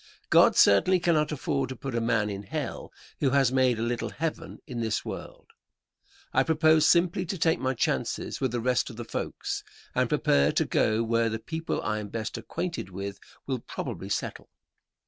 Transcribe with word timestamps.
God 0.31 0.55
certainly 0.55 0.99
cannot 0.99 1.31
afford 1.31 1.69
to 1.69 1.75
put 1.75 1.93
a 1.93 2.01
man 2.01 2.27
in 2.27 2.41
hell 2.41 2.91
who 3.19 3.29
has 3.29 3.51
made 3.51 3.77
a 3.77 3.83
little 3.83 4.09
heaven 4.09 4.57
in 4.65 4.79
this 4.81 5.05
world. 5.05 5.51
I 6.33 6.41
propose 6.41 6.87
simply 6.87 7.23
to 7.27 7.37
take 7.37 7.59
my 7.59 7.75
chances 7.75 8.41
with 8.41 8.51
the 8.51 8.59
rest 8.59 8.89
of 8.89 8.95
the 8.95 9.05
folks, 9.05 9.63
and 9.93 10.09
prepare 10.09 10.53
to 10.53 10.65
go 10.65 11.03
where 11.03 11.29
the 11.29 11.37
people 11.37 11.83
I 11.83 11.99
am 11.99 12.07
best 12.09 12.35
acquainted 12.35 12.89
with 12.89 13.19
will 13.45 13.59
probably 13.59 14.09
settle. 14.09 14.49